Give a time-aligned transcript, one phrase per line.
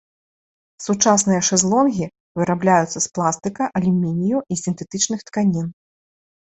[0.85, 2.05] Сучасныя шэзлонгі
[2.41, 5.67] вырабляюцца з пластыка, алюмінію і сінтэтычных тканін.